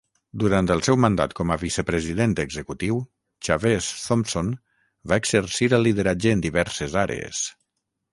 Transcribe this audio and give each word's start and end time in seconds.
Durant 0.43 0.69
el 0.75 0.79
seu 0.85 0.95
mandat 1.03 1.33
com 1.39 1.51
a 1.55 1.57
vicepresident 1.63 2.31
executiu, 2.43 2.97
Chavez-Thompson 3.47 4.49
va 5.13 5.21
exercir 5.25 5.69
el 5.79 5.85
lideratge 5.89 6.33
en 6.39 6.43
diverses 6.47 6.97
àrees. 7.05 7.43